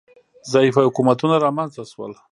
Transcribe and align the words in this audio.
ضعیفه 0.53 0.81
حکومتونه 0.87 1.35
رامنځ 1.45 1.69
ته 1.77 1.83
شول 1.91 2.13